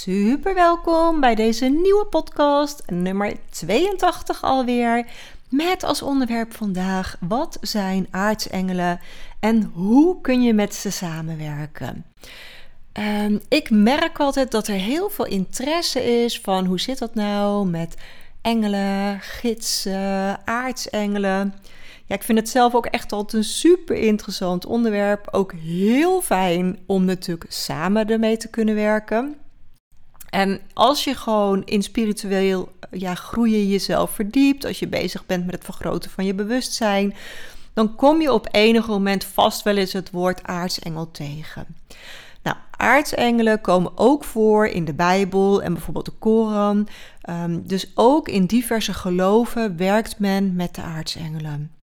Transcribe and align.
Super 0.00 0.54
welkom 0.54 1.20
bij 1.20 1.34
deze 1.34 1.66
nieuwe 1.66 2.06
podcast, 2.10 2.82
nummer 2.86 3.36
82 3.50 4.42
alweer. 4.42 5.06
Met 5.48 5.82
als 5.82 6.02
onderwerp 6.02 6.54
vandaag: 6.54 7.16
wat 7.20 7.58
zijn 7.60 8.06
aartsengelen 8.10 9.00
en 9.40 9.62
hoe 9.74 10.20
kun 10.20 10.42
je 10.42 10.54
met 10.54 10.74
ze 10.74 10.90
samenwerken? 10.90 12.04
Um, 12.92 13.40
ik 13.48 13.70
merk 13.70 14.20
altijd 14.20 14.50
dat 14.50 14.68
er 14.68 14.74
heel 14.74 15.10
veel 15.10 15.26
interesse 15.26 16.22
is 16.24 16.40
van 16.40 16.66
hoe 16.66 16.80
zit 16.80 16.98
dat 16.98 17.14
nou 17.14 17.66
met 17.66 17.94
engelen, 18.40 19.20
gidsen, 19.20 20.46
aartsengelen. 20.46 21.54
Ja, 22.06 22.14
ik 22.14 22.22
vind 22.22 22.38
het 22.38 22.48
zelf 22.48 22.74
ook 22.74 22.86
echt 22.86 23.12
altijd 23.12 23.32
een 23.32 23.48
super 23.48 23.96
interessant 23.96 24.66
onderwerp. 24.66 25.28
Ook 25.30 25.52
heel 25.52 26.20
fijn 26.20 26.78
om 26.86 27.04
natuurlijk 27.04 27.52
samen 27.52 28.08
ermee 28.08 28.36
te 28.36 28.48
kunnen 28.48 28.74
werken. 28.74 29.39
En 30.30 30.60
als 30.72 31.04
je 31.04 31.14
gewoon 31.14 31.64
in 31.64 31.82
spiritueel 31.82 32.72
ja, 32.90 33.14
groeien 33.14 33.68
jezelf 33.68 34.10
verdiept, 34.10 34.64
als 34.64 34.78
je 34.78 34.88
bezig 34.88 35.26
bent 35.26 35.44
met 35.44 35.54
het 35.54 35.64
vergroten 35.64 36.10
van 36.10 36.24
je 36.24 36.34
bewustzijn, 36.34 37.14
dan 37.74 37.94
kom 37.94 38.20
je 38.20 38.32
op 38.32 38.48
enig 38.50 38.86
moment 38.86 39.24
vast 39.24 39.62
wel 39.62 39.76
eens 39.76 39.92
het 39.92 40.10
woord 40.10 40.42
aartsengel 40.42 41.10
tegen. 41.10 41.66
Nou, 42.42 42.56
aartsengelen 42.76 43.60
komen 43.60 43.92
ook 43.94 44.24
voor 44.24 44.66
in 44.66 44.84
de 44.84 44.94
Bijbel 44.94 45.62
en 45.62 45.72
bijvoorbeeld 45.72 46.04
de 46.04 46.12
Koran. 46.18 46.88
Um, 47.30 47.66
dus 47.66 47.90
ook 47.94 48.28
in 48.28 48.46
diverse 48.46 48.94
geloven 48.94 49.76
werkt 49.76 50.18
men 50.18 50.54
met 50.54 50.74
de 50.74 50.82
aartsengelen. 50.82 51.79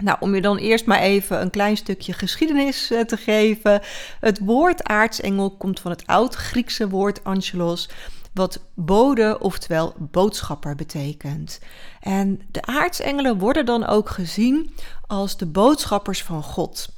Nou, 0.00 0.16
om 0.20 0.34
je 0.34 0.40
dan 0.40 0.56
eerst 0.56 0.86
maar 0.86 1.00
even 1.00 1.40
een 1.40 1.50
klein 1.50 1.76
stukje 1.76 2.12
geschiedenis 2.12 2.90
uh, 2.90 3.00
te 3.00 3.16
geven. 3.16 3.80
Het 4.20 4.38
woord 4.38 4.84
aartsengel 4.84 5.50
komt 5.56 5.80
van 5.80 5.90
het 5.90 6.06
oud-Griekse 6.06 6.88
woord 6.88 7.24
angelos, 7.24 7.88
wat 8.34 8.60
bode, 8.74 9.38
oftewel 9.40 9.94
boodschapper 9.98 10.74
betekent. 10.74 11.58
En 12.00 12.40
de 12.50 12.62
aartsengelen 12.62 13.38
worden 13.38 13.66
dan 13.66 13.86
ook 13.86 14.08
gezien 14.08 14.74
als 15.06 15.36
de 15.36 15.46
boodschappers 15.46 16.22
van 16.22 16.42
God. 16.42 16.88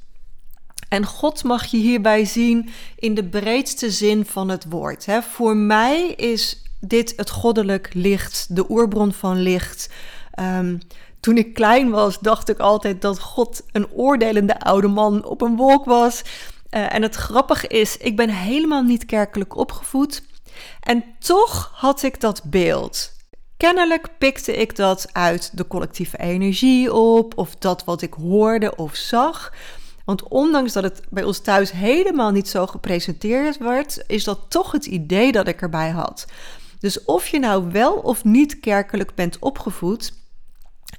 En 0.89 1.07
God 1.07 1.45
mag 1.45 1.65
je 1.65 1.77
hierbij 1.77 2.25
zien 2.25 2.69
in 2.97 3.15
de 3.15 3.25
breedste 3.25 3.91
zin 3.91 4.27
van 4.27 4.49
het 4.49 4.65
woord. 4.69 5.07
Voor 5.21 5.57
mij 5.57 6.07
is 6.07 6.63
dit 6.81 7.13
het 7.17 7.31
goddelijk 7.31 7.91
licht, 7.95 8.57
de 8.57 8.71
oerbron 8.71 9.13
van 9.13 9.41
licht. 9.41 9.91
Um, 10.41 10.79
toen 11.23 11.37
ik 11.37 11.55
klein 11.55 11.91
was, 11.91 12.19
dacht 12.19 12.49
ik 12.49 12.59
altijd 12.59 13.03
dat 13.03 13.21
God 13.21 13.63
een 13.73 13.91
oordelende 13.91 14.61
oude 14.61 14.89
man 14.89 15.25
op 15.25 15.41
een 15.41 15.57
wolk 15.57 15.85
was. 15.85 16.23
Uh, 16.71 16.95
en 16.95 17.03
het 17.03 17.15
grappige 17.15 17.67
is, 17.67 17.97
ik 17.97 18.17
ben 18.17 18.29
helemaal 18.29 18.83
niet 18.83 19.05
kerkelijk 19.05 19.57
opgevoed. 19.57 20.23
En 20.81 21.05
toch 21.19 21.71
had 21.75 22.03
ik 22.03 22.21
dat 22.21 22.43
beeld. 22.45 23.13
Kennelijk 23.57 24.09
pikte 24.19 24.57
ik 24.57 24.77
dat 24.77 25.09
uit 25.13 25.57
de 25.57 25.67
collectieve 25.67 26.19
energie 26.19 26.93
op, 26.93 27.39
of 27.39 27.57
dat 27.57 27.85
wat 27.85 28.03
ik 28.03 28.15
hoorde 28.15 28.77
of 28.77 28.95
zag. 28.95 29.53
Want 30.05 30.29
ondanks 30.29 30.73
dat 30.73 30.83
het 30.83 31.03
bij 31.11 31.25
ons 31.25 31.39
thuis 31.39 31.73
helemaal 31.73 32.31
niet 32.31 32.49
zo 32.49 32.67
gepresenteerd 32.67 33.59
werd, 33.59 34.05
is 34.07 34.25
dat 34.25 34.41
toch 34.49 34.73
het 34.73 34.87
idee 34.87 35.33
dat 35.33 35.49
ik 35.49 35.61
erbij 35.61 35.91
had. 35.91 36.27
Dus 36.79 37.05
of 37.05 37.27
je 37.27 37.39
nou 37.39 37.71
wel 37.71 37.93
of 37.93 38.25
niet 38.25 38.61
kerkelijk 38.61 39.15
bent 39.15 39.39
opgevoed, 39.39 40.13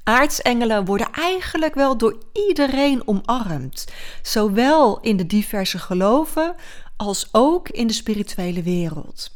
aartsengelen 0.04 0.86
worden 0.86 1.08
eigenlijk 1.12 1.76
wel 1.76 1.98
door 1.98 2.18
iedereen 2.34 3.08
omarmd. 3.08 3.86
Zowel 4.22 5.00
in 5.02 5.18
de 5.18 5.26
diverse 5.26 5.80
geloven 5.80 6.56
als 6.98 7.30
ook 7.32 7.70
in 7.70 7.88
de 7.88 7.94
spirituele 7.94 8.62
wereld. 8.62 9.32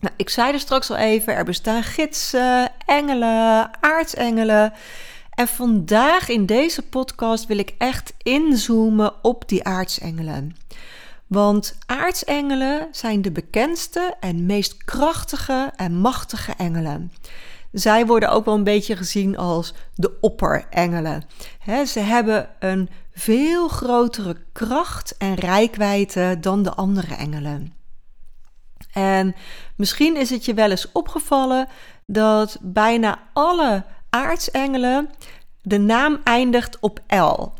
Nou, 0.00 0.14
ik 0.16 0.28
zei 0.28 0.52
er 0.52 0.60
straks 0.60 0.90
al 0.90 0.96
even, 0.96 1.34
er 1.34 1.44
bestaan 1.44 1.82
gidsen, 1.82 2.72
engelen, 2.86 3.70
aartsengelen. 3.80 4.72
En 5.34 5.48
vandaag 5.48 6.28
in 6.28 6.46
deze 6.46 6.82
podcast 6.82 7.46
wil 7.46 7.58
ik 7.58 7.74
echt 7.78 8.14
inzoomen 8.22 9.12
op 9.22 9.48
die 9.48 9.64
aartsengelen. 9.64 10.56
Want 11.26 11.78
aartsengelen 11.86 12.88
zijn 12.90 13.22
de 13.22 13.30
bekendste 13.30 14.16
en 14.20 14.46
meest 14.46 14.84
krachtige 14.84 15.72
en 15.76 15.94
machtige 15.94 16.52
engelen. 16.52 17.12
Zij 17.72 18.06
worden 18.06 18.30
ook 18.30 18.44
wel 18.44 18.54
een 18.54 18.64
beetje 18.64 18.96
gezien 18.96 19.36
als 19.36 19.74
de 19.94 20.20
opperengelen. 20.20 21.24
Ze 21.86 22.00
hebben 22.00 22.48
een 22.58 22.88
veel 23.12 23.68
grotere 23.68 24.36
kracht 24.52 25.16
en 25.16 25.34
rijkwijde 25.34 26.38
dan 26.40 26.62
de 26.62 26.74
andere 26.74 27.14
engelen. 27.14 27.74
En 28.92 29.34
misschien 29.76 30.16
is 30.16 30.30
het 30.30 30.44
je 30.44 30.54
wel 30.54 30.70
eens 30.70 30.92
opgevallen 30.92 31.68
dat 32.06 32.58
bijna 32.60 33.18
alle 33.32 33.84
aartsengelen 34.10 35.10
de 35.62 35.78
naam 35.78 36.20
eindigt 36.24 36.78
op 36.80 37.00
L. 37.08 37.52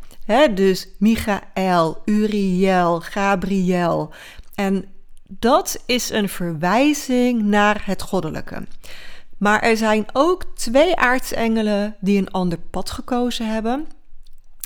Dus 0.53 0.87
Michael, 0.97 2.01
Uriel, 2.05 2.99
Gabriel. 2.99 4.13
En 4.55 4.85
dat 5.27 5.83
is 5.85 6.09
een 6.09 6.29
verwijzing 6.29 7.41
naar 7.41 7.81
het 7.85 8.01
goddelijke. 8.01 8.67
Maar 9.39 9.61
er 9.61 9.77
zijn 9.77 10.05
ook 10.13 10.43
twee 10.55 10.95
aartsengelen 10.95 11.95
die 11.99 12.17
een 12.17 12.31
ander 12.31 12.57
pad 12.57 12.89
gekozen 12.89 13.47
hebben. 13.53 13.87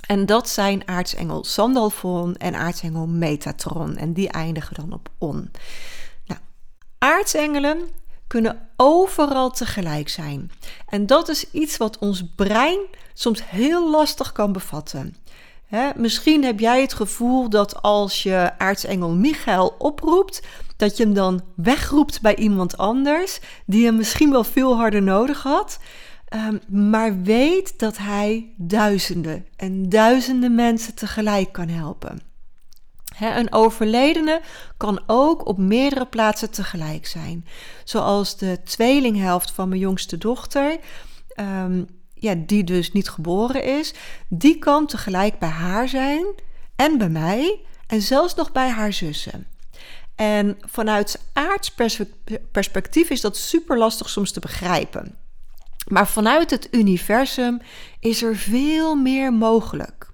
En 0.07 0.25
dat 0.25 0.49
zijn 0.49 0.87
aartsengel 0.87 1.43
Sandalfon 1.43 2.35
en 2.35 2.55
aartsengel 2.55 3.07
Metatron. 3.07 3.97
En 3.97 4.13
die 4.13 4.29
eindigen 4.29 4.75
dan 4.75 4.93
op 4.93 5.09
on. 5.17 5.51
Nou, 6.25 6.39
aartsengelen 6.97 7.87
kunnen 8.27 8.69
overal 8.75 9.51
tegelijk 9.51 10.09
zijn. 10.09 10.51
En 10.87 11.05
dat 11.05 11.29
is 11.29 11.51
iets 11.51 11.77
wat 11.77 11.97
ons 11.97 12.23
brein 12.35 12.79
soms 13.13 13.49
heel 13.49 13.91
lastig 13.91 14.31
kan 14.31 14.51
bevatten. 14.51 15.15
misschien 15.95 16.43
heb 16.43 16.59
jij 16.59 16.81
het 16.81 16.93
gevoel 16.93 17.49
dat 17.49 17.81
als 17.81 18.23
je 18.23 18.51
aartsengel 18.57 19.09
Michael 19.09 19.75
oproept, 19.77 20.41
dat 20.83 20.97
je 20.97 21.03
hem 21.03 21.13
dan 21.13 21.41
wegroept 21.55 22.21
bij 22.21 22.35
iemand 22.35 22.77
anders, 22.77 23.39
die 23.65 23.85
hem 23.85 23.95
misschien 23.95 24.31
wel 24.31 24.43
veel 24.43 24.75
harder 24.75 25.01
nodig 25.01 25.43
had. 25.43 25.79
Um, 26.35 26.61
maar 26.89 27.21
weet 27.21 27.79
dat 27.79 27.97
hij 27.97 28.53
duizenden 28.57 29.45
en 29.55 29.89
duizenden 29.89 30.55
mensen 30.55 30.95
tegelijk 30.95 31.51
kan 31.51 31.67
helpen. 31.67 32.21
een 33.19 33.53
overledene 33.53 34.41
kan 34.77 35.03
ook 35.07 35.47
op 35.47 35.57
meerdere 35.57 36.05
plaatsen 36.05 36.51
tegelijk 36.51 37.07
zijn. 37.07 37.45
Zoals 37.83 38.37
de 38.37 38.59
tweelinghelft 38.63 39.51
van 39.51 39.69
mijn 39.69 39.81
jongste 39.81 40.17
dochter, 40.17 40.77
um, 41.39 41.87
ja, 42.13 42.35
die 42.35 42.63
dus 42.63 42.91
niet 42.91 43.09
geboren 43.09 43.63
is, 43.63 43.93
die 44.29 44.59
kan 44.59 44.87
tegelijk 44.87 45.39
bij 45.39 45.49
haar 45.49 45.87
zijn 45.87 46.25
en 46.75 46.97
bij 46.97 47.09
mij 47.09 47.59
en 47.87 48.01
zelfs 48.01 48.35
nog 48.35 48.51
bij 48.51 48.69
haar 48.69 48.93
zussen. 48.93 49.52
En 50.15 50.57
vanuit 50.61 51.19
aardsperspectief 51.33 53.09
is 53.09 53.21
dat 53.21 53.37
super 53.37 53.77
lastig 53.77 54.09
soms 54.09 54.31
te 54.31 54.39
begrijpen. 54.39 55.17
Maar 55.87 56.07
vanuit 56.07 56.49
het 56.49 56.67
universum 56.71 57.61
is 57.99 58.23
er 58.23 58.35
veel 58.35 58.95
meer 58.95 59.33
mogelijk. 59.33 60.11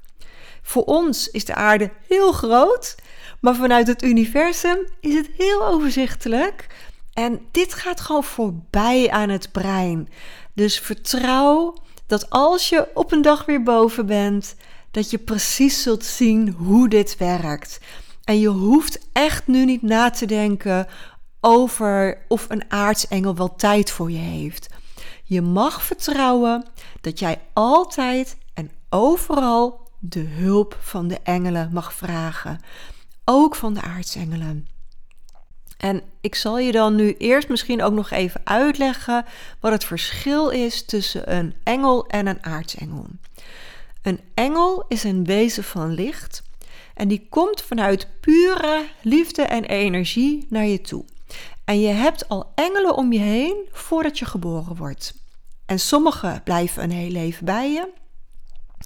Voor 0.61 0.83
ons 0.83 1.29
is 1.29 1.45
de 1.45 1.55
aarde 1.55 1.91
heel 2.07 2.31
groot, 2.31 2.95
maar 3.39 3.55
vanuit 3.55 3.87
het 3.87 4.03
universum 4.03 4.77
is 4.99 5.13
het 5.13 5.29
heel 5.37 5.65
overzichtelijk. 5.65 6.67
En 7.13 7.41
dit 7.51 7.73
gaat 7.73 7.99
gewoon 7.99 8.23
voorbij 8.23 9.09
aan 9.09 9.29
het 9.29 9.51
brein. 9.51 10.09
Dus 10.53 10.79
vertrouw 10.79 11.75
dat 12.07 12.29
als 12.29 12.69
je 12.69 12.87
op 12.93 13.11
een 13.11 13.21
dag 13.21 13.45
weer 13.45 13.63
boven 13.63 14.05
bent, 14.05 14.55
dat 14.91 15.09
je 15.09 15.17
precies 15.17 15.81
zult 15.81 16.05
zien 16.05 16.49
hoe 16.49 16.89
dit 16.89 17.17
werkt. 17.17 17.79
En 18.29 18.39
je 18.39 18.47
hoeft 18.47 18.99
echt 19.13 19.47
nu 19.47 19.65
niet 19.65 19.81
na 19.81 20.09
te 20.09 20.25
denken 20.25 20.87
over 21.39 22.25
of 22.27 22.45
een 22.49 22.71
aartsengel 22.71 23.35
wel 23.35 23.55
tijd 23.55 23.91
voor 23.91 24.11
je 24.11 24.17
heeft. 24.17 24.67
Je 25.23 25.41
mag 25.41 25.83
vertrouwen 25.83 26.65
dat 27.01 27.19
jij 27.19 27.41
altijd 27.53 28.37
en 28.53 28.71
overal 28.89 29.89
de 29.99 30.19
hulp 30.19 30.77
van 30.81 31.07
de 31.07 31.19
engelen 31.23 31.69
mag 31.73 31.93
vragen. 31.93 32.59
Ook 33.25 33.55
van 33.55 33.73
de 33.73 33.81
aartsengelen. 33.81 34.67
En 35.77 36.01
ik 36.21 36.35
zal 36.35 36.59
je 36.59 36.71
dan 36.71 36.95
nu 36.95 37.15
eerst 37.17 37.49
misschien 37.49 37.83
ook 37.83 37.93
nog 37.93 38.09
even 38.09 38.41
uitleggen 38.43 39.25
wat 39.59 39.71
het 39.71 39.83
verschil 39.83 40.49
is 40.49 40.85
tussen 40.85 41.35
een 41.35 41.55
engel 41.63 42.07
en 42.07 42.27
een 42.27 42.43
aartsengel. 42.43 43.05
Een 44.01 44.19
engel 44.33 44.85
is 44.87 45.03
een 45.03 45.25
wezen 45.25 45.63
van 45.63 45.93
licht 45.93 46.47
en 46.99 47.07
die 47.07 47.27
komt 47.29 47.61
vanuit 47.61 48.07
pure 48.19 48.87
liefde 49.01 49.41
en 49.41 49.63
energie 49.63 50.45
naar 50.49 50.65
je 50.65 50.81
toe. 50.81 51.05
En 51.65 51.79
je 51.79 51.87
hebt 51.87 52.29
al 52.29 52.51
engelen 52.55 52.95
om 52.95 53.13
je 53.13 53.19
heen 53.19 53.67
voordat 53.71 54.19
je 54.19 54.25
geboren 54.25 54.75
wordt. 54.75 55.13
En 55.65 55.79
sommige 55.79 56.41
blijven 56.43 56.83
een 56.83 56.91
heel 56.91 57.09
leven 57.09 57.45
bij 57.45 57.71
je. 57.71 57.89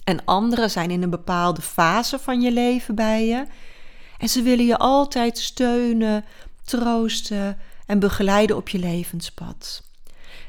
En 0.03 0.25
andere 0.25 0.67
zijn 0.67 0.91
in 0.91 1.03
een 1.03 1.09
bepaalde 1.09 1.61
fase 1.61 2.19
van 2.19 2.41
je 2.41 2.51
leven 2.51 2.95
bij 2.95 3.25
je. 3.25 3.45
En 4.17 4.29
ze 4.29 4.41
willen 4.41 4.65
je 4.65 4.77
altijd 4.77 5.37
steunen, 5.37 6.25
troosten 6.63 7.57
en 7.85 7.99
begeleiden 7.99 8.55
op 8.55 8.69
je 8.69 8.79
levenspad. 8.79 9.83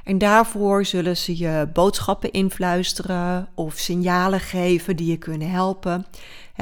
En 0.04 0.18
daarvoor 0.18 0.84
zullen 0.84 1.16
ze 1.16 1.38
je 1.38 1.68
boodschappen 1.72 2.32
influisteren 2.32 3.48
of 3.54 3.74
signalen 3.74 4.40
geven 4.40 4.96
die 4.96 5.10
je 5.10 5.16
kunnen 5.16 5.50
helpen. 5.50 6.06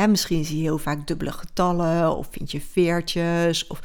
misschien 0.09 0.45
zie 0.45 0.57
je 0.57 0.63
heel 0.63 0.79
vaak 0.79 1.07
dubbele 1.07 1.33
getallen 1.33 2.17
of 2.17 2.29
vind 2.31 2.51
je 2.51 2.61
veertjes. 2.61 3.67
Of, 3.67 3.81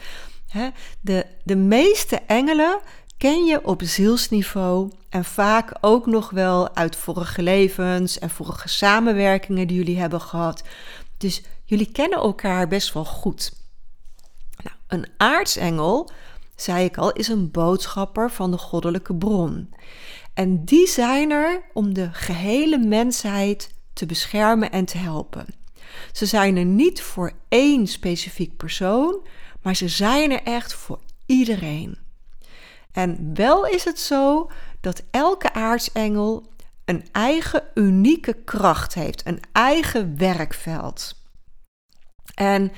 de, 1.01 1.25
de 1.43 1.55
meeste 1.55 2.15
engelen 2.15 2.79
ken 3.17 3.45
je 3.45 3.65
op 3.65 3.81
zielsniveau 3.83 4.91
en 5.09 5.25
vaak 5.25 5.71
ook 5.81 6.05
nog 6.05 6.29
wel 6.29 6.75
uit 6.75 6.95
vorige 6.95 7.41
levens 7.41 8.19
en 8.19 8.29
vorige 8.29 8.69
samenwerkingen 8.69 9.67
die 9.67 9.77
jullie 9.77 9.99
hebben 9.99 10.21
gehad. 10.21 10.63
Dus 11.17 11.41
jullie 11.63 11.91
kennen 11.91 12.19
elkaar 12.19 12.67
best 12.67 12.93
wel 12.93 13.05
goed. 13.05 13.51
Nou, 14.63 14.75
een 14.87 15.09
aartsengel, 15.17 16.11
zei 16.61 16.85
ik 16.85 16.97
al, 16.97 17.11
is 17.11 17.27
een 17.27 17.51
boodschapper 17.51 18.31
van 18.31 18.51
de 18.51 18.57
goddelijke 18.57 19.15
bron. 19.15 19.69
En 20.33 20.65
die 20.65 20.87
zijn 20.87 21.31
er 21.31 21.61
om 21.73 21.93
de 21.93 22.09
gehele 22.11 22.77
mensheid 22.77 23.73
te 23.93 24.05
beschermen 24.05 24.71
en 24.71 24.85
te 24.85 24.97
helpen. 24.97 25.45
Ze 26.11 26.25
zijn 26.25 26.57
er 26.57 26.65
niet 26.65 27.01
voor 27.01 27.31
één 27.49 27.87
specifiek 27.87 28.57
persoon, 28.57 29.27
maar 29.61 29.75
ze 29.75 29.87
zijn 29.87 30.31
er 30.31 30.43
echt 30.43 30.73
voor 30.73 30.99
iedereen. 31.25 31.97
En 32.91 33.31
wel 33.33 33.65
is 33.65 33.83
het 33.83 33.99
zo 33.99 34.49
dat 34.81 35.03
elke 35.11 35.53
aartsengel 35.53 36.51
een 36.85 37.05
eigen 37.11 37.63
unieke 37.73 38.33
kracht 38.33 38.93
heeft, 38.93 39.27
een 39.27 39.39
eigen 39.51 40.17
werkveld. 40.17 41.15
En 42.33 42.71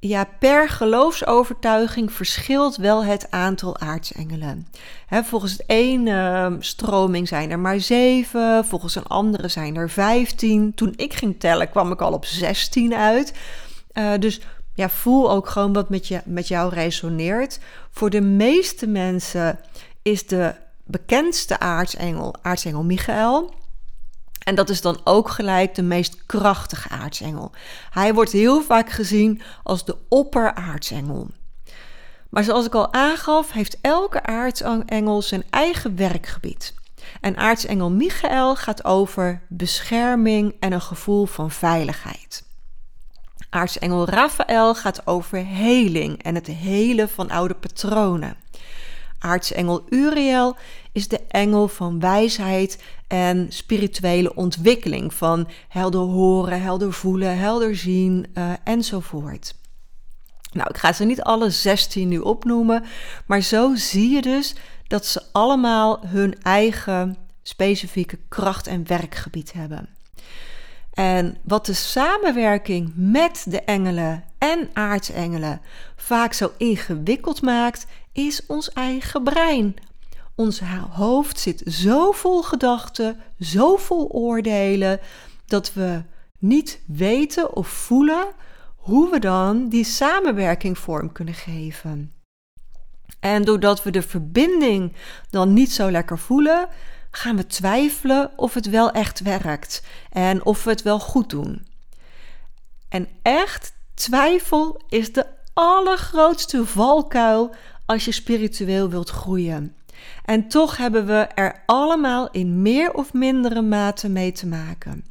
ja, 0.00 0.28
per 0.38 0.68
geloofsovertuiging 0.68 2.12
verschilt 2.12 2.76
wel 2.76 3.04
het 3.04 3.30
aantal 3.30 3.78
aartsengelen. 3.78 4.66
volgens 5.08 5.56
de 5.56 5.64
ene 5.66 6.10
ehm, 6.10 6.60
stroming 6.60 7.28
zijn 7.28 7.50
er 7.50 7.58
maar 7.58 7.80
zeven, 7.80 8.64
volgens 8.64 8.94
een 8.94 9.06
andere 9.06 9.48
zijn 9.48 9.76
er 9.76 9.90
vijftien. 9.90 10.74
Toen 10.74 10.92
ik 10.96 11.14
ging 11.14 11.40
tellen 11.40 11.70
kwam 11.70 11.92
ik 11.92 12.00
al 12.00 12.12
op 12.12 12.24
zestien 12.24 12.94
uit. 12.94 13.34
Uh, 13.92 14.12
dus 14.18 14.40
ja, 14.74 14.88
voel 14.88 15.30
ook 15.30 15.48
gewoon 15.48 15.72
wat 15.72 15.88
met, 15.88 16.08
je, 16.08 16.20
met 16.24 16.48
jou 16.48 16.74
resoneert. 16.74 17.58
Voor 17.90 18.10
de 18.10 18.20
meeste 18.20 18.86
mensen 18.86 19.58
is 20.02 20.26
de 20.26 20.54
bekendste 20.84 21.58
aartsengel 21.58 22.34
aartsengel 22.42 22.84
Michael. 22.84 23.54
En 24.38 24.54
dat 24.54 24.68
is 24.68 24.80
dan 24.80 25.00
ook 25.04 25.28
gelijk 25.28 25.74
de 25.74 25.82
meest 25.82 26.26
krachtige 26.26 26.88
aartsengel. 26.88 27.50
Hij 27.90 28.14
wordt 28.14 28.32
heel 28.32 28.62
vaak 28.62 28.90
gezien 28.90 29.42
als 29.62 29.84
de 29.84 29.96
opperaartsengel. 30.08 31.28
Maar 32.28 32.44
zoals 32.44 32.66
ik 32.66 32.74
al 32.74 32.92
aangaf, 32.92 33.52
heeft 33.52 33.78
elke 33.80 34.22
aartsengel 34.22 35.22
zijn 35.22 35.44
eigen 35.50 35.96
werkgebied. 35.96 36.74
En 37.20 37.36
aartsengel 37.36 37.90
Michael 37.90 38.56
gaat 38.56 38.84
over 38.84 39.42
bescherming 39.48 40.54
en 40.60 40.72
een 40.72 40.80
gevoel 40.80 41.26
van 41.26 41.50
veiligheid. 41.50 42.46
Aartsengel 43.50 44.08
Raphaël 44.08 44.74
gaat 44.74 45.06
over 45.06 45.46
heling 45.46 46.22
en 46.22 46.34
het 46.34 46.46
helen 46.46 47.08
van 47.08 47.30
oude 47.30 47.54
patronen. 47.54 48.36
Aartsengel 49.18 49.84
Uriel 49.88 50.56
is 50.92 51.08
de 51.08 51.20
engel 51.28 51.68
van 51.68 52.00
wijsheid 52.00 52.82
en 53.06 53.46
spirituele 53.48 54.34
ontwikkeling, 54.34 55.14
van 55.14 55.48
helder 55.68 56.00
horen, 56.00 56.62
helder 56.62 56.92
voelen, 56.92 57.38
helder 57.38 57.76
zien 57.76 58.26
uh, 58.34 58.52
enzovoort. 58.64 59.54
Nou, 60.52 60.68
ik 60.70 60.76
ga 60.76 60.92
ze 60.92 61.04
niet 61.04 61.22
alle 61.22 61.50
16 61.50 62.08
nu 62.08 62.18
opnoemen, 62.18 62.84
maar 63.26 63.40
zo 63.40 63.74
zie 63.74 64.10
je 64.10 64.22
dus 64.22 64.54
dat 64.86 65.06
ze 65.06 65.22
allemaal 65.32 66.06
hun 66.06 66.42
eigen 66.42 67.16
specifieke 67.42 68.18
kracht 68.28 68.66
en 68.66 68.86
werkgebied 68.86 69.52
hebben. 69.52 69.88
En 70.92 71.36
wat 71.44 71.66
de 71.66 71.72
samenwerking 71.72 72.92
met 72.94 73.44
de 73.48 73.60
engelen 73.60 74.24
en 74.38 74.70
aartsengelen 74.72 75.60
vaak 75.96 76.32
zo 76.32 76.52
ingewikkeld 76.56 77.42
maakt, 77.42 77.86
is 78.12 78.46
ons 78.46 78.72
eigen 78.72 79.22
brein. 79.22 79.76
Ons 80.38 80.60
hoofd 80.90 81.40
zit 81.40 81.62
zo 81.66 82.12
vol 82.12 82.42
gedachten, 82.42 83.20
zo 83.40 83.76
vol 83.76 84.08
oordelen, 84.08 85.00
dat 85.46 85.72
we 85.72 86.02
niet 86.38 86.80
weten 86.86 87.56
of 87.56 87.68
voelen 87.68 88.26
hoe 88.76 89.10
we 89.10 89.18
dan 89.18 89.68
die 89.68 89.84
samenwerking 89.84 90.78
vorm 90.78 91.12
kunnen 91.12 91.34
geven. 91.34 92.12
En 93.20 93.44
doordat 93.44 93.82
we 93.82 93.90
de 93.90 94.02
verbinding 94.02 94.92
dan 95.30 95.52
niet 95.52 95.72
zo 95.72 95.90
lekker 95.90 96.18
voelen, 96.18 96.68
gaan 97.10 97.36
we 97.36 97.46
twijfelen 97.46 98.30
of 98.36 98.54
het 98.54 98.66
wel 98.70 98.90
echt 98.90 99.20
werkt 99.20 99.82
en 100.10 100.44
of 100.44 100.64
we 100.64 100.70
het 100.70 100.82
wel 100.82 101.00
goed 101.00 101.30
doen. 101.30 101.66
En 102.88 103.08
echt, 103.22 103.72
twijfel 103.94 104.80
is 104.88 105.12
de 105.12 105.26
allergrootste 105.54 106.66
valkuil 106.66 107.54
als 107.86 108.04
je 108.04 108.12
spiritueel 108.12 108.88
wilt 108.88 109.10
groeien. 109.10 109.76
En 110.24 110.48
toch 110.48 110.76
hebben 110.76 111.06
we 111.06 111.28
er 111.34 111.62
allemaal 111.66 112.30
in 112.30 112.62
meer 112.62 112.92
of 112.92 113.12
mindere 113.12 113.62
mate 113.62 114.08
mee 114.08 114.32
te 114.32 114.46
maken. 114.46 115.04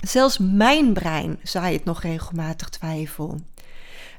Zelfs 0.00 0.38
mijn 0.38 0.92
brein 0.92 1.38
zaait 1.42 1.84
nog 1.84 2.02
regelmatig 2.02 2.68
twijfel. 2.68 3.40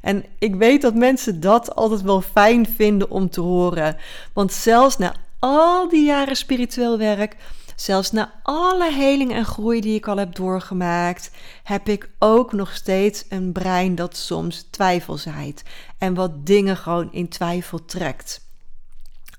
En 0.01 0.25
ik 0.39 0.55
weet 0.55 0.81
dat 0.81 0.95
mensen 0.95 1.39
dat 1.39 1.75
altijd 1.75 2.01
wel 2.01 2.21
fijn 2.21 2.65
vinden 2.65 3.09
om 3.09 3.29
te 3.29 3.41
horen. 3.41 3.97
Want 4.33 4.53
zelfs 4.53 4.97
na 4.97 5.13
al 5.39 5.89
die 5.89 6.05
jaren 6.05 6.35
spiritueel 6.35 6.97
werk, 6.97 7.35
zelfs 7.75 8.11
na 8.11 8.33
alle 8.43 8.93
heling 8.93 9.33
en 9.33 9.45
groei 9.45 9.81
die 9.81 9.95
ik 9.95 10.07
al 10.07 10.17
heb 10.17 10.35
doorgemaakt, 10.35 11.31
heb 11.63 11.87
ik 11.87 12.09
ook 12.19 12.53
nog 12.53 12.75
steeds 12.75 13.25
een 13.29 13.51
brein 13.51 13.95
dat 13.95 14.17
soms 14.17 14.67
twijfel 14.71 15.17
zaait 15.17 15.63
en 15.97 16.13
wat 16.13 16.45
dingen 16.45 16.77
gewoon 16.77 17.11
in 17.11 17.29
twijfel 17.29 17.85
trekt. 17.85 18.47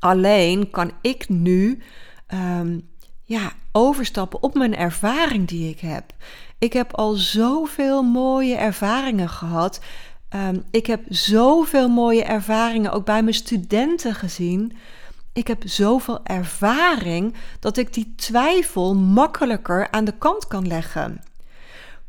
Alleen 0.00 0.70
kan 0.70 0.90
ik 1.00 1.28
nu 1.28 1.82
ehm, 2.26 2.78
ja, 3.24 3.52
overstappen 3.72 4.42
op 4.42 4.54
mijn 4.54 4.76
ervaring 4.76 5.48
die 5.48 5.70
ik 5.70 5.80
heb. 5.80 6.12
Ik 6.58 6.72
heb 6.72 6.94
al 6.94 7.12
zoveel 7.12 8.02
mooie 8.02 8.56
ervaringen 8.56 9.28
gehad. 9.28 9.80
Ehm, 10.28 10.58
ik 10.70 10.86
heb 10.86 11.00
zoveel 11.08 11.88
mooie 11.88 12.24
ervaringen 12.24 12.92
ook 12.92 13.04
bij 13.04 13.22
mijn 13.22 13.34
studenten 13.34 14.14
gezien 14.14 14.72
ik 15.32 15.46
heb 15.46 15.62
zoveel 15.64 16.20
ervaring 16.24 17.34
dat 17.60 17.76
ik 17.76 17.94
die 17.94 18.12
twijfel 18.16 18.94
makkelijker 18.94 19.90
aan 19.90 20.04
de 20.04 20.18
kant 20.18 20.46
kan 20.46 20.66
leggen. 20.66 21.22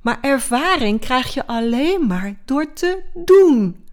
Maar 0.01 0.17
ervaring 0.21 0.99
krijg 0.99 1.33
je 1.33 1.47
alleen 1.47 2.07
maar 2.07 2.35
door 2.45 2.73
te 2.73 3.03
doen. 3.13 3.85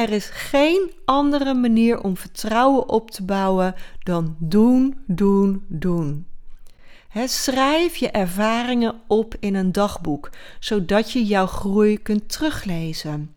Er 0.00 0.10
is 0.10 0.26
geen 0.26 0.92
andere 1.04 1.54
manier 1.54 2.02
om 2.02 2.16
vertrouwen 2.16 2.88
op 2.88 3.10
te 3.10 3.22
bouwen 3.22 3.74
dan 4.02 4.36
doen, 4.38 4.98
doen, 5.06 5.64
doen. 5.68 6.26
schrijf 7.24 7.96
je 7.96 8.10
ervaringen 8.10 9.00
op 9.06 9.34
in 9.40 9.54
een 9.54 9.72
dagboek, 9.72 10.30
zodat 10.60 11.12
je 11.12 11.24
jouw 11.24 11.46
groei 11.46 11.98
kunt 11.98 12.28
teruglezen. 12.28 13.34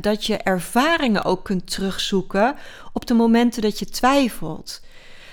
Dat 0.00 0.26
je 0.26 0.36
ervaringen 0.36 1.24
ook 1.24 1.44
kunt 1.44 1.70
terugzoeken 1.70 2.54
op 2.92 3.06
de 3.06 3.14
momenten 3.14 3.62
dat 3.62 3.78
je 3.78 3.86
twijfelt. 3.86 4.82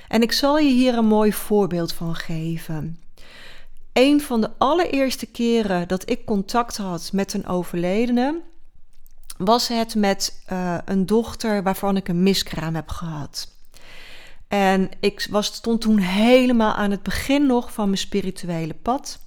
En 0.08 0.22
ik 0.22 0.32
zal 0.32 0.58
je 0.58 0.72
hier 0.72 0.98
een 0.98 1.08
mooi 1.08 1.34
voorbeeld 1.34 1.94
van 1.94 2.16
geven. 2.16 3.00
Een 3.94 4.22
van 4.22 4.42
de 4.42 4.50
allereerste 4.58 5.26
keren 5.26 5.88
dat 5.88 6.10
ik 6.10 6.26
contact 6.26 6.78
had 6.78 7.10
met 7.14 7.34
een 7.34 7.48
overledene, 7.48 8.42
was 9.40 9.68
het 9.68 9.96
met 9.96 10.42
uh, 10.52 10.78
een 10.86 11.06
dochter 11.06 11.64
waarvan 11.64 11.98
ik 11.98 12.08
een 12.08 12.24
miskraam 12.24 12.76
heb 12.76 12.90
gehad. 12.90 13.52
En 14.48 14.90
ik 15.00 15.28
was, 15.30 15.46
stond 15.46 15.82
toen 15.82 15.98
helemaal 15.98 16.74
aan 16.74 16.92
het 16.92 17.04
begin 17.04 17.46
nog 17.46 17.74
van 17.74 17.86
mijn 17.86 17.98
spirituele 17.98 18.74
pad. 18.74 19.20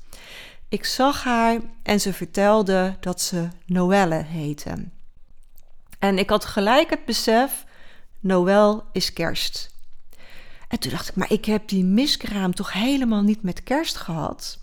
Ik 0.68 0.84
zag 0.84 1.24
haar 1.24 1.60
en 1.82 2.00
ze 2.00 2.12
vertelde 2.12 2.96
dat 3.00 3.20
ze 3.20 3.48
Noelle 3.66 4.22
heette. 4.22 4.88
En 5.98 6.18
ik 6.18 6.30
had 6.30 6.44
gelijk 6.44 6.90
het 6.90 7.04
besef, 7.04 7.64
Noël 8.20 8.84
is 8.92 9.12
kerst. 9.12 9.74
En 10.68 10.78
toen 10.78 10.90
dacht 10.90 11.08
ik, 11.08 11.14
maar 11.14 11.32
ik 11.32 11.44
heb 11.44 11.68
die 11.68 11.84
miskraam 11.84 12.54
toch 12.54 12.72
helemaal 12.72 13.22
niet 13.22 13.42
met 13.42 13.62
kerst 13.62 13.96
gehad? 13.96 14.61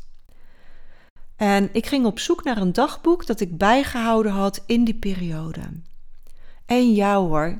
En 1.39 1.69
ik 1.71 1.85
ging 1.85 2.05
op 2.05 2.19
zoek 2.19 2.43
naar 2.43 2.57
een 2.57 2.73
dagboek 2.73 3.25
dat 3.25 3.39
ik 3.39 3.57
bijgehouden 3.57 4.31
had 4.31 4.63
in 4.65 4.83
die 4.83 4.93
periode. 4.93 5.61
En 6.65 6.93
ja 6.93 7.15
hoor, 7.15 7.59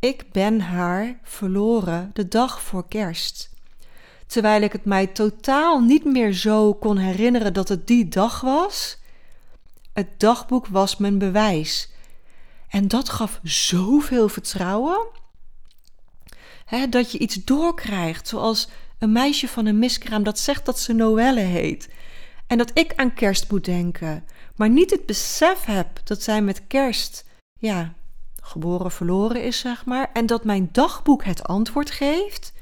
ik 0.00 0.32
ben 0.32 0.60
haar 0.60 1.18
verloren 1.22 2.10
de 2.12 2.28
dag 2.28 2.62
voor 2.62 2.88
kerst. 2.88 3.50
Terwijl 4.26 4.62
ik 4.62 4.72
het 4.72 4.84
mij 4.84 5.06
totaal 5.06 5.80
niet 5.80 6.04
meer 6.04 6.32
zo 6.32 6.74
kon 6.74 6.96
herinneren 6.96 7.52
dat 7.52 7.68
het 7.68 7.86
die 7.86 8.08
dag 8.08 8.40
was. 8.40 8.98
Het 9.92 10.20
dagboek 10.20 10.66
was 10.66 10.96
mijn 10.96 11.18
bewijs. 11.18 11.90
En 12.68 12.88
dat 12.88 13.08
gaf 13.08 13.40
zoveel 13.42 14.28
vertrouwen. 14.28 15.06
Hè, 16.64 16.88
dat 16.88 17.12
je 17.12 17.18
iets 17.18 17.44
doorkrijgt, 17.44 18.28
zoals 18.28 18.68
een 18.98 19.12
meisje 19.12 19.48
van 19.48 19.66
een 19.66 19.78
miskraam 19.78 20.22
dat 20.22 20.38
zegt 20.38 20.64
dat 20.64 20.78
ze 20.78 20.92
Noelle 20.92 21.40
heet. 21.40 21.88
En 22.46 22.58
dat 22.58 22.70
ik 22.74 22.92
aan 22.96 23.14
kerst 23.14 23.50
moet 23.50 23.64
denken, 23.64 24.24
maar 24.56 24.68
niet 24.68 24.90
het 24.90 25.06
besef 25.06 25.64
heb 25.64 26.00
dat 26.04 26.22
zij 26.22 26.42
met 26.42 26.66
kerst, 26.66 27.24
ja, 27.58 27.94
geboren 28.42 28.90
verloren 28.90 29.42
is, 29.42 29.58
zeg 29.58 29.84
maar. 29.84 30.10
En 30.12 30.26
dat 30.26 30.44
mijn 30.44 30.68
dagboek 30.72 31.24
het 31.24 31.42
antwoord 31.42 31.90
geeft. 31.90 32.52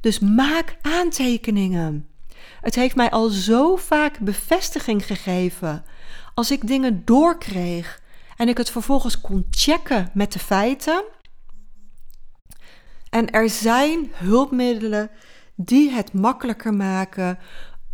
Dus 0.00 0.18
maak 0.18 0.76
aantekeningen. 0.82 2.08
Het 2.60 2.74
heeft 2.74 2.96
mij 2.96 3.10
al 3.10 3.28
zo 3.28 3.76
vaak 3.76 4.18
bevestiging 4.18 5.06
gegeven. 5.06 5.84
Als 6.34 6.50
ik 6.50 6.66
dingen 6.66 7.04
doorkreeg 7.04 8.02
en 8.36 8.48
ik 8.48 8.56
het 8.56 8.70
vervolgens 8.70 9.20
kon 9.20 9.46
checken 9.50 10.10
met 10.14 10.32
de 10.32 10.38
feiten. 10.38 11.04
En 13.10 13.30
er 13.30 13.48
zijn 13.50 14.10
hulpmiddelen 14.12 15.10
die 15.54 15.90
het 15.90 16.12
makkelijker 16.12 16.74
maken 16.74 17.38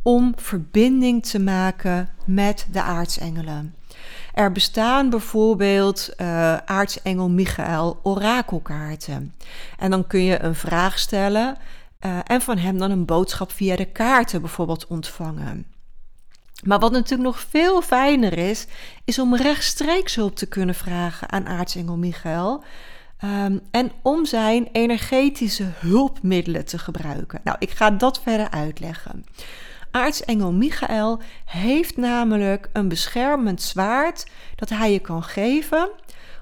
om 0.02 0.32
verbinding 0.36 1.26
te 1.26 1.38
maken 1.38 2.08
met 2.26 2.66
de 2.72 2.82
aartsengelen. 2.82 3.74
Er 4.34 4.52
bestaan 4.52 5.10
bijvoorbeeld 5.10 6.10
uh, 6.16 6.56
aartsengel 6.56 7.28
Michael 7.28 8.00
orakelkaarten. 8.02 9.34
En 9.78 9.90
dan 9.90 10.06
kun 10.06 10.22
je 10.22 10.42
een 10.42 10.54
vraag 10.54 10.98
stellen 10.98 11.56
uh, 12.00 12.18
en 12.24 12.40
van 12.40 12.58
hem 12.58 12.78
dan 12.78 12.90
een 12.90 13.04
boodschap 13.04 13.52
via 13.52 13.76
de 13.76 13.84
kaarten 13.84 14.40
bijvoorbeeld 14.40 14.86
ontvangen. 14.86 15.66
Maar 16.64 16.78
wat 16.78 16.92
natuurlijk 16.92 17.22
nog 17.22 17.40
veel 17.40 17.82
fijner 17.82 18.38
is, 18.38 18.66
is 19.04 19.18
om 19.18 19.36
rechtstreeks 19.36 20.14
hulp 20.14 20.36
te 20.36 20.46
kunnen 20.46 20.74
vragen 20.74 21.30
aan 21.30 21.46
aartsengel 21.46 21.96
Michael. 21.96 22.64
Um, 23.24 23.60
en 23.70 23.92
om 24.02 24.26
zijn 24.26 24.68
energetische 24.72 25.66
hulpmiddelen 25.74 26.64
te 26.64 26.78
gebruiken. 26.78 27.40
Nou, 27.44 27.56
ik 27.60 27.70
ga 27.70 27.90
dat 27.90 28.22
verder 28.22 28.50
uitleggen. 28.50 29.24
Aartsengel 29.90 30.52
Michael 30.52 31.20
heeft 31.44 31.96
namelijk 31.96 32.68
een 32.72 32.88
beschermend 32.88 33.62
zwaard 33.62 34.26
dat 34.54 34.68
hij 34.68 34.92
je 34.92 34.98
kan 34.98 35.22
geven 35.22 35.90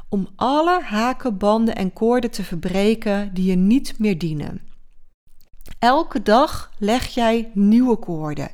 om 0.09 0.29
alle 0.37 0.83
haken, 0.83 1.39
banden 1.39 1.77
en 1.77 1.93
koorden 1.93 2.31
te 2.31 2.45
verbreken 2.45 3.35
die 3.35 3.45
je 3.45 3.57
niet 3.57 3.99
meer 3.99 4.19
dienen. 4.19 4.61
Elke 5.79 6.23
dag 6.23 6.71
leg 6.79 7.07
jij 7.07 7.51
nieuwe 7.55 7.97
koorden. 7.97 8.51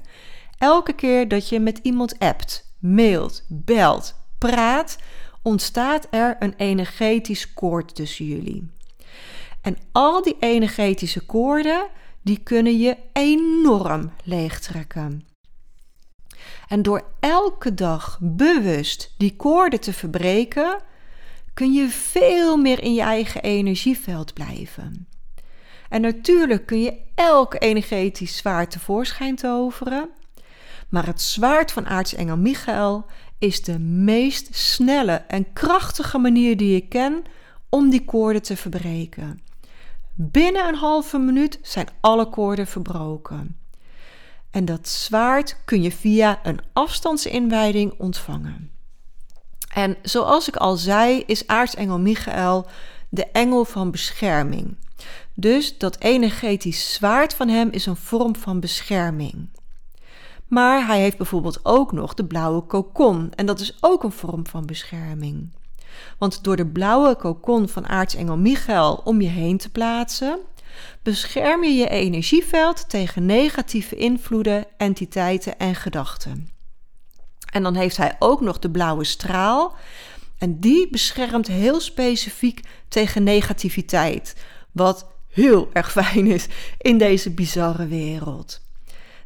Elke 0.59 0.93
keer 0.93 1.29
dat 1.29 1.49
je 1.49 1.61
met 1.61 1.79
iemand 1.83 2.19
appt, 2.19 2.75
mailt, 2.79 3.45
belt, 3.49 4.15
praat, 4.39 4.99
ontstaat 5.43 6.07
er 6.11 6.37
een 6.39 6.55
energetisch 6.57 7.55
koord 7.55 7.95
tussen 7.95 8.25
jullie. 8.25 8.71
En 9.61 9.77
al 9.93 10.23
die 10.23 10.37
energetische 10.41 11.27
koorden 11.27 11.87
die 12.25 12.39
kunnen 12.39 12.79
je 12.79 12.97
enorm 13.13 14.13
leegtrekken. 14.25 15.27
En 16.69 16.83
door 16.83 17.05
elke 17.21 17.75
dag 17.75 18.19
bewust 18.21 19.15
die 19.19 19.37
koorden 19.37 19.81
te 19.81 19.93
verbreken, 19.93 20.79
kun 21.55 21.73
je 21.73 21.89
veel 21.89 22.57
meer 22.57 22.83
in 22.83 22.95
je 22.95 23.03
eigen 23.03 23.43
energieveld 23.43 24.35
blijven. 24.35 25.09
En 25.89 26.01
natuurlijk 26.01 26.67
kun 26.67 26.81
je 26.81 26.97
elk 27.15 27.57
energetisch 27.59 28.37
zwaard 28.37 28.71
tevoorschijn 28.71 29.37
toveren, 29.37 30.09
maar 30.89 31.07
het 31.07 31.23
zwaard 31.23 31.73
van 31.73 31.87
aartsengel 31.87 32.37
Michael 32.37 33.07
is 33.39 33.63
de 33.63 33.79
meest 33.79 34.55
snelle 34.55 35.25
en 35.29 35.53
krachtige 35.53 36.19
manier 36.19 36.57
die 36.57 36.77
ik 36.77 36.89
ken 36.89 37.25
om 37.69 37.91
die 37.91 38.05
koorden 38.05 38.43
te 38.43 38.57
verbreken. 38.57 39.44
Binnen 40.17 40.69
een 40.69 40.75
halve 40.75 41.19
minuut 41.19 41.59
zijn 41.63 41.89
alle 42.01 42.29
koorden 42.29 42.67
verbroken. 42.67 43.57
En 44.51 44.65
dat 44.65 44.89
zwaard 44.89 45.57
kun 45.65 45.83
je 45.83 45.93
via 45.93 46.41
een 46.43 46.61
afstandsinwijding 46.73 47.95
ontvangen. 47.99 48.71
En 49.75 49.97
zoals 50.03 50.49
ik 50.49 50.57
al 50.57 50.77
zei, 50.77 51.23
is 51.27 51.47
aartsengel 51.47 51.99
Michael 51.99 52.67
de 53.09 53.27
engel 53.27 53.65
van 53.65 53.91
bescherming. 53.91 54.77
Dus 55.35 55.79
dat 55.79 56.01
energetisch 56.01 56.93
zwaard 56.93 57.35
van 57.35 57.49
hem 57.49 57.71
is 57.71 57.87
een 57.87 57.97
vorm 57.97 58.37
van 58.37 58.61
bescherming. 58.61 59.49
Maar 60.47 60.87
hij 60.87 61.01
heeft 61.01 61.17
bijvoorbeeld 61.17 61.61
ook 61.63 61.93
nog 61.93 62.15
de 62.15 62.25
blauwe 62.25 62.61
kokon 62.61 63.33
en 63.35 63.47
dat 63.47 63.61
is 63.61 63.77
ook 63.81 64.03
een 64.03 64.13
vorm 64.13 64.47
van 64.47 64.67
bescherming. 64.67 65.53
Want 66.19 66.45
door 66.45 66.57
de 66.57 66.67
blauwe 66.67 67.17
kokon 67.17 67.69
van 67.69 67.87
aartsengel 67.87 68.37
Michael 68.37 69.01
om 69.05 69.21
je 69.21 69.29
heen 69.29 69.59
te 69.59 69.71
plaatsen, 69.71 70.39
bescherm 71.03 71.65
je 71.65 71.73
je 71.73 71.89
energieveld 71.89 72.89
tegen 72.89 73.27
negatieve 73.27 73.97
invloeden, 73.97 74.65
entiteiten 74.77 75.59
en 75.59 75.75
gedachten. 75.75 76.49
En 77.53 77.63
dan 77.63 77.75
heeft 77.75 77.97
hij 77.97 78.17
ook 78.19 78.41
nog 78.41 78.59
de 78.59 78.71
blauwe 78.71 79.05
straal. 79.05 79.75
En 80.39 80.61
die 80.61 80.91
beschermt 80.91 81.47
heel 81.47 81.81
specifiek 81.81 82.61
tegen 82.89 83.23
negativiteit. 83.23 84.37
Wat 84.73 85.07
heel 85.29 85.69
erg 85.73 85.93
fijn 85.93 86.27
is 86.27 86.47
in 86.79 86.99
deze 86.99 87.31
bizarre 87.31 87.87
wereld. 87.87 88.61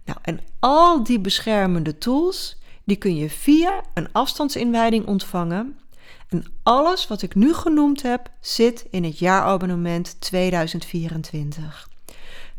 Nou, 0.05 0.19
en 0.23 0.41
al 0.59 1.03
die 1.03 1.21
beschermende 1.21 1.99
tools, 1.99 2.57
die 2.85 2.97
kun 2.97 3.17
je 3.17 3.31
via 3.31 3.83
een 3.95 4.13
afstandsinwijding 4.13 5.07
ontvangen. 5.07 5.79
En 6.29 6.45
alles 6.63 7.07
wat 7.07 7.23
ik 7.23 7.35
nu 7.35 7.55
genoemd 7.55 8.03
heb, 8.03 8.31
zit 8.41 8.87
in 8.91 9.05
het 9.05 9.19
jaarabonnement 9.19 10.21
2024. 10.21 11.89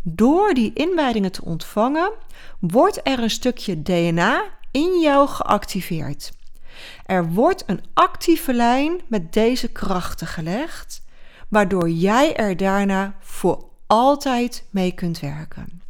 Door 0.02 0.54
die 0.54 0.74
inwijdingen 0.74 1.32
te 1.32 1.46
ontvangen, 1.46 2.12
wordt 2.60 3.00
er 3.04 3.20
een 3.20 3.30
stukje 3.30 3.82
DNA 3.82 4.44
in 4.72 5.00
jou 5.00 5.28
geactiveerd. 5.28 6.32
Er 7.06 7.32
wordt 7.32 7.64
een 7.66 7.84
actieve 7.94 8.54
lijn 8.54 9.02
met 9.08 9.34
deze 9.34 9.68
krachten 9.68 10.28
gelegd, 10.28 11.02
waardoor 11.48 11.90
jij 11.90 12.36
er 12.36 12.58
daarna 12.58 13.16
voor 13.20 13.66
altijd 13.88 14.64
mee 14.70 14.92
kunt 14.92 15.20
werken. 15.20 15.82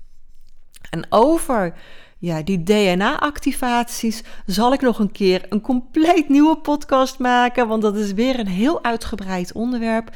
En 0.89 1.05
over 1.09 1.73
ja, 2.19 2.41
die 2.41 2.63
DNA-activaties 2.63 4.23
zal 4.45 4.73
ik 4.73 4.81
nog 4.81 4.99
een 4.99 5.11
keer 5.11 5.45
een 5.49 5.61
compleet 5.61 6.29
nieuwe 6.29 6.57
podcast 6.57 7.19
maken, 7.19 7.67
want 7.67 7.81
dat 7.81 7.95
is 7.95 8.11
weer 8.11 8.39
een 8.39 8.47
heel 8.47 8.83
uitgebreid 8.83 9.51
onderwerp. 9.53 10.15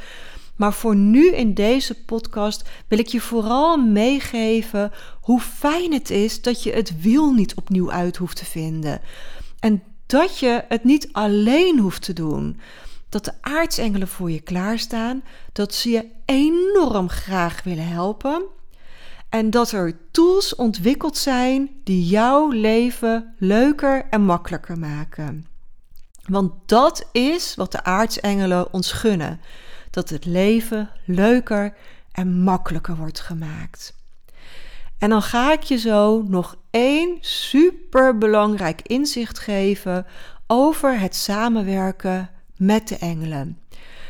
Maar 0.56 0.74
voor 0.74 0.96
nu 0.96 1.36
in 1.36 1.54
deze 1.54 2.04
podcast 2.04 2.70
wil 2.88 3.00
ik 3.00 3.08
je 3.08 3.22
vooral 3.22 3.78
meegeven 3.78 4.92
hoe 5.22 5.40
fijn 5.40 5.94
het 5.94 6.10
is 6.10 6.42
dat 6.42 6.64
je 6.64 6.72
het 6.72 7.02
wiel 7.02 7.34
niet 7.34 7.56
opnieuw 7.56 7.92
uit 7.92 8.18
hoeft 8.18 8.38
te 8.38 8.46
vinden. 8.46 9.02
En 9.60 9.84
dat 10.06 10.40
je 10.40 10.64
het 10.68 10.84
niet 10.84 11.10
alleen 11.12 11.80
hoeft 11.80 12.02
te 12.02 12.14
doen. 12.14 12.60
Dat 13.10 13.26
de 13.26 13.34
aartsengelen 13.42 14.08
voor 14.08 14.32
je 14.32 14.42
klaarstaan, 14.42 15.24
dat 15.52 15.74
ze 15.74 15.90
je 15.90 16.06
enorm 16.26 17.10
graag 17.10 17.64
willen 17.64 17.88
helpen 17.88 18.44
en 19.34 19.50
dat 19.50 19.72
er 19.72 19.98
tools 20.12 20.56
ontwikkeld 20.56 21.18
zijn 21.18 21.70
die 21.84 22.06
jouw 22.06 22.50
leven 22.50 23.34
leuker 23.38 24.06
en 24.10 24.22
makkelijker 24.22 24.80
maken. 24.80 25.46
Want 26.28 26.52
dat 26.66 27.10
is 27.12 27.56
wat 27.56 27.72
de 27.72 27.84
aartsengelen 27.84 28.74
ons 28.74 28.92
gunnen: 28.92 29.40
dat 29.90 30.10
het 30.10 30.26
leven 30.26 30.90
leuker 31.06 31.76
en 32.12 32.42
makkelijker 32.42 32.96
wordt 32.96 33.20
gemaakt. 33.20 33.96
En 34.98 35.10
dan 35.10 35.22
ga 35.22 35.54
ik 35.54 35.64
je 35.64 35.78
zo 35.78 36.22
nog 36.22 36.56
één 36.70 37.18
super 37.22 38.18
belangrijk 38.18 38.82
inzicht 38.82 39.40
geven 39.40 40.06
over 40.48 41.00
het 41.00 41.16
samenwerken 41.16 42.30
met 42.58 42.88
de 42.88 42.98
engelen. 42.98 43.60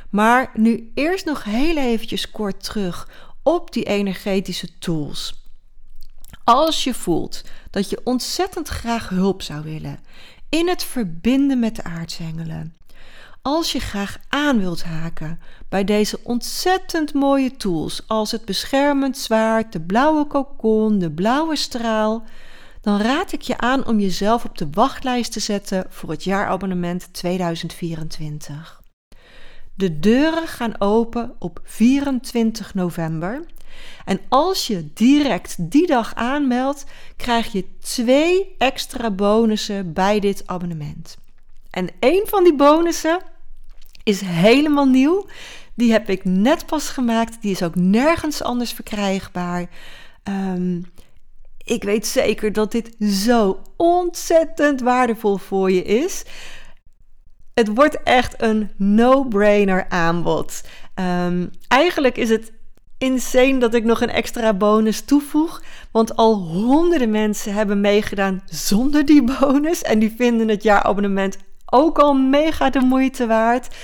Maar 0.09 0.51
nu 0.53 0.91
eerst 0.93 1.25
nog 1.25 1.43
heel 1.43 1.77
eventjes 1.77 2.31
kort 2.31 2.63
terug 2.63 3.07
op 3.43 3.73
die 3.73 3.83
energetische 3.83 4.77
tools. 4.79 5.41
Als 6.43 6.83
je 6.83 6.93
voelt 6.93 7.41
dat 7.69 7.89
je 7.89 8.01
ontzettend 8.03 8.67
graag 8.67 9.09
hulp 9.09 9.41
zou 9.41 9.63
willen 9.63 9.99
in 10.49 10.67
het 10.67 10.83
verbinden 10.83 11.59
met 11.59 11.75
de 11.75 11.83
aartsengelen. 11.83 12.77
Als 13.41 13.71
je 13.71 13.79
graag 13.79 14.17
aan 14.29 14.59
wilt 14.59 14.83
haken 14.83 15.39
bij 15.69 15.83
deze 15.83 16.19
ontzettend 16.23 17.13
mooie 17.13 17.57
tools 17.57 18.07
als 18.07 18.31
het 18.31 18.45
beschermend 18.45 19.17
zwaard, 19.17 19.71
de 19.71 19.81
blauwe 19.81 20.27
kokon, 20.27 20.99
de 20.99 21.11
blauwe 21.11 21.55
straal, 21.55 22.23
dan 22.81 23.01
raad 23.01 23.31
ik 23.31 23.41
je 23.41 23.57
aan 23.57 23.85
om 23.85 23.99
jezelf 23.99 24.45
op 24.45 24.57
de 24.57 24.67
wachtlijst 24.71 25.31
te 25.31 25.39
zetten 25.39 25.85
voor 25.89 26.09
het 26.09 26.23
jaarabonnement 26.23 27.13
2024. 27.13 28.82
De 29.75 29.99
deuren 29.99 30.47
gaan 30.47 30.81
open 30.81 31.35
op 31.39 31.59
24 31.63 32.73
november. 32.73 33.45
En 34.05 34.19
als 34.29 34.67
je 34.67 34.93
direct 34.93 35.55
die 35.71 35.87
dag 35.87 36.15
aanmeldt, 36.15 36.85
krijg 37.17 37.51
je 37.51 37.65
twee 37.79 38.55
extra 38.57 39.11
bonussen 39.11 39.93
bij 39.93 40.19
dit 40.19 40.43
abonnement. 40.45 41.17
En 41.69 41.89
een 41.99 42.23
van 42.25 42.43
die 42.43 42.55
bonussen 42.55 43.19
is 44.03 44.21
helemaal 44.21 44.85
nieuw. 44.85 45.25
Die 45.75 45.91
heb 45.91 46.09
ik 46.09 46.25
net 46.25 46.65
pas 46.65 46.89
gemaakt. 46.89 47.41
Die 47.41 47.51
is 47.51 47.63
ook 47.63 47.75
nergens 47.75 48.41
anders 48.41 48.71
verkrijgbaar. 48.71 49.69
Ehm, 50.23 50.81
ik 51.63 51.83
weet 51.83 52.07
zeker 52.07 52.53
dat 52.53 52.71
dit 52.71 52.95
zo 52.99 53.61
ontzettend 53.77 54.81
waardevol 54.81 55.37
voor 55.37 55.71
je 55.71 55.83
is. 55.83 56.23
Het 57.53 57.67
wordt 57.73 58.03
echt 58.03 58.41
een 58.41 58.71
no-brainer 58.77 59.89
aanbod. 59.89 60.61
Um, 60.95 61.51
eigenlijk 61.67 62.17
is 62.17 62.29
het 62.29 62.51
insane 62.97 63.57
dat 63.57 63.73
ik 63.73 63.83
nog 63.83 64.01
een 64.01 64.09
extra 64.09 64.53
bonus 64.53 65.01
toevoeg. 65.01 65.63
Want 65.91 66.15
al 66.15 66.35
honderden 66.35 67.11
mensen 67.11 67.53
hebben 67.53 67.81
meegedaan 67.81 68.43
zonder 68.45 69.05
die 69.05 69.23
bonus. 69.23 69.81
En 69.81 69.99
die 69.99 70.13
vinden 70.17 70.47
het 70.47 70.63
jaarabonnement 70.63 71.37
ook 71.65 71.99
al 71.99 72.13
mega 72.13 72.69
de 72.69 72.79
moeite 72.79 73.27
waard. 73.27 73.75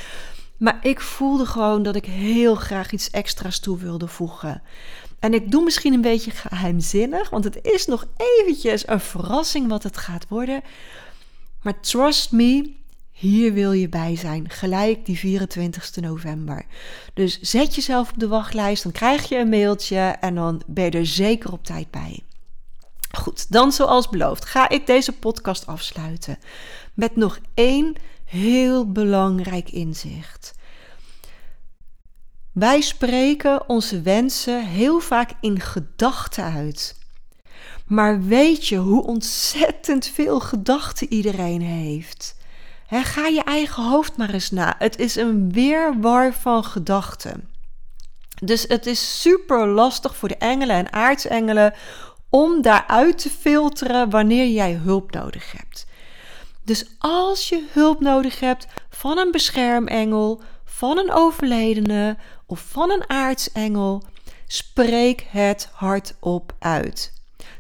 Maar 0.58 0.80
ik 0.82 1.02
voelde 1.02 1.46
gewoon 1.46 1.84
dat 1.84 1.96
ik 1.96 2.06
heel 2.06 2.56
graag 2.56 2.92
iets 2.92 3.10
extra's 3.10 3.60
toe 3.60 3.78
wilde 3.78 4.08
voegen. 4.08 4.62
En 5.20 5.34
ik 5.34 5.52
doe 5.52 5.64
misschien 5.64 5.94
een 5.94 6.02
beetje 6.02 6.32
geheimzinnig, 6.32 7.30
want 7.30 7.44
het 7.44 7.60
is 7.62 7.86
nog 7.86 8.08
eventjes 8.18 8.88
een 8.88 9.00
verrassing 9.00 9.68
wat 9.68 9.84
het 9.84 9.98
gaat 9.98 10.26
worden. 10.28 10.62
Maar 11.62 11.80
trust 11.80 12.32
me, 12.32 12.74
hier 13.20 13.54
wil 13.54 13.72
je 13.72 13.90
bij 13.90 14.16
zijn, 14.16 14.50
gelijk 14.50 15.06
die 15.06 15.18
24 15.18 15.96
november. 15.96 16.66
Dus 17.14 17.40
zet 17.42 17.76
jezelf 17.76 18.10
op 18.10 18.20
de 18.20 18.28
wachtlijst, 18.28 18.84
dan 18.84 18.92
krijg 18.92 19.30
je 19.30 19.38
een 19.38 19.50
mailtje 19.50 20.00
en 20.00 20.36
dan 20.36 20.62
ben 20.68 20.86
je 20.86 20.92
er 20.92 21.06
zeker 21.06 21.52
op 21.52 21.64
tijd 21.66 21.92
bij. 21.92 22.20
Goed, 23.18 23.52
dan 23.52 23.72
zoals 23.72 24.10
beloofd 24.10 24.46
ga 24.46 24.70
ik 24.70 24.88
deze 24.88 25.12
podcast 25.12 25.68
afsluiten 25.68 26.38
met 26.94 27.16
nog 27.16 27.40
één 27.54 27.96
heel 28.26 28.92
belangrijk 28.92 29.72
inzicht. 29.72 30.54
Wij 32.52 32.82
spreken 32.82 33.70
onze 33.70 34.02
wensen 34.02 34.66
heel 34.66 35.00
vaak 35.00 35.32
in 35.42 35.60
gedachten 35.60 36.44
uit. 36.44 36.98
Maar 37.86 38.24
weet 38.24 38.68
je 38.68 38.78
hoe 38.78 39.04
ontzettend 39.04 40.06
veel 40.08 40.40
gedachten 40.40 41.14
iedereen 41.14 41.62
heeft? 41.62 42.38
Ga 42.90 43.28
je 43.28 43.44
eigen 43.44 43.84
hoofd 43.84 44.18
maar 44.18 44.30
eens 44.30 44.52
na. 44.52 44.76
Het 44.78 45.00
is 45.00 45.16
een 45.16 45.52
weerwar 45.52 46.34
van 46.34 46.64
gedachten. 46.64 47.50
Dus 48.44 48.66
het 48.68 48.86
is 48.86 49.22
super 49.22 49.68
lastig 49.68 50.16
voor 50.16 50.28
de 50.28 50.38
engelen 50.38 50.76
en 50.76 50.94
aartsengelen 50.94 51.74
om 52.30 52.62
daaruit 52.62 53.18
te 53.18 53.30
filteren 53.30 54.10
wanneer 54.10 54.48
jij 54.48 54.74
hulp 54.74 55.12
nodig 55.12 55.52
hebt. 55.52 55.86
Dus 56.64 56.86
als 56.98 57.50
je 57.50 57.68
hulp 57.72 58.00
nodig 58.00 58.40
hebt 58.40 58.68
van 58.90 59.18
een 59.18 59.32
beschermengel, 59.32 60.42
van 60.66 60.98
een 60.98 61.12
overledene 61.12 62.18
of 62.46 62.66
van 62.70 62.92
een 62.92 63.10
aartsengel, 63.10 64.04
spreek 64.48 65.26
het 65.30 65.70
hardop 65.74 66.54
uit. 66.60 67.14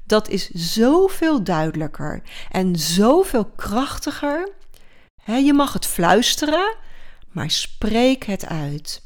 Dat 0.03 0.27
is 0.27 0.49
zoveel 0.49 1.43
duidelijker 1.43 2.21
en 2.51 2.75
zoveel 2.75 3.45
krachtiger 3.45 4.57
je 5.37 5.53
mag 5.53 5.73
het 5.73 5.85
fluisteren, 5.85 6.75
maar 7.31 7.51
spreek 7.51 8.23
het 8.23 8.45
uit. 8.45 9.01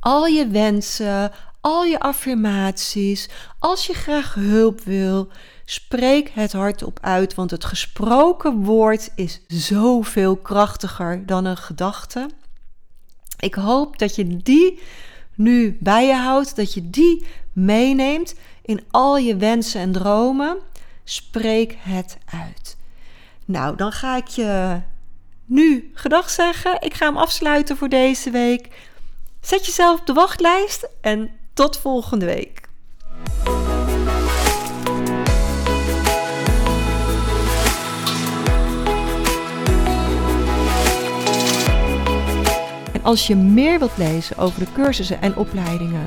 Al 0.00 0.26
je 0.26 0.46
wensen, 0.46 1.32
al 1.60 1.84
je 1.84 2.00
affirmaties, 2.00 3.28
als 3.58 3.86
je 3.86 3.94
graag 3.94 4.34
hulp 4.34 4.80
wil, 4.80 5.28
spreek 5.64 6.30
het 6.30 6.52
hardop 6.52 6.98
uit, 7.00 7.34
want 7.34 7.50
het 7.50 7.64
gesproken 7.64 8.64
woord 8.64 9.10
is 9.14 9.40
zoveel 9.46 10.36
krachtiger 10.36 11.26
dan 11.26 11.44
een 11.44 11.56
gedachte. 11.56 12.28
Ik 13.38 13.54
hoop 13.54 13.98
dat 13.98 14.14
je 14.14 14.36
die 14.36 14.80
nu 15.34 15.76
bij 15.80 16.06
je 16.06 16.14
houdt, 16.14 16.56
dat 16.56 16.74
je 16.74 16.90
die 16.90 17.26
meeneemt 17.52 18.34
in 18.62 18.84
al 18.90 19.16
je 19.16 19.36
wensen 19.36 19.80
en 19.80 19.92
dromen. 19.92 20.58
Spreek 21.04 21.76
het 21.78 22.18
uit. 22.24 22.76
Nou, 23.44 23.76
dan 23.76 23.92
ga 23.92 24.16
ik 24.16 24.26
je 24.26 24.80
nu 25.44 25.90
gedag 25.94 26.30
zeggen. 26.30 26.76
Ik 26.80 26.94
ga 26.94 27.06
hem 27.06 27.16
afsluiten 27.16 27.76
voor 27.76 27.88
deze 27.88 28.30
week. 28.30 28.68
Zet 29.40 29.66
jezelf 29.66 30.00
op 30.00 30.06
de 30.06 30.12
wachtlijst 30.12 30.88
en 31.00 31.30
tot 31.54 31.78
volgende 31.78 32.24
week. 32.24 32.60
En 42.92 43.02
als 43.02 43.26
je 43.26 43.36
meer 43.36 43.78
wilt 43.78 43.96
lezen 43.96 44.36
over 44.36 44.60
de 44.60 44.72
cursussen 44.72 45.22
en 45.22 45.36
opleidingen 45.36 46.04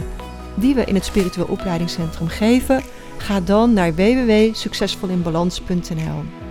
die 0.55 0.75
we 0.75 0.85
in 0.85 0.95
het 0.95 1.05
Spiritueel 1.05 1.47
Opleidingscentrum 1.47 2.27
geven, 2.27 2.83
ga 3.17 3.41
dan 3.41 3.73
naar 3.73 3.95
www.succesvolinbalans.nl. 3.95 6.44